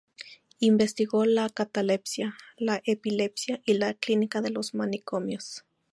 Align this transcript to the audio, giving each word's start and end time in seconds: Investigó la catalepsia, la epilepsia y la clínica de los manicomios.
Investigó 0.59 1.25
la 1.25 1.47
catalepsia, 1.49 2.35
la 2.57 2.81
epilepsia 2.85 3.61
y 3.67 3.75
la 3.75 3.93
clínica 3.93 4.41
de 4.41 4.49
los 4.49 4.73
manicomios. 4.73 5.63